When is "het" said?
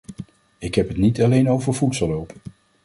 0.87-0.97